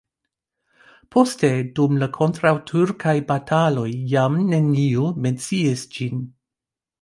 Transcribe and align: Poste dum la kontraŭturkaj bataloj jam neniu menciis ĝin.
Poste 1.15 1.51
dum 1.79 1.93
la 2.03 2.07
kontraŭturkaj 2.15 3.13
bataloj 3.33 3.85
jam 4.15 4.41
neniu 4.55 5.05
menciis 5.27 5.85
ĝin. 5.99 6.27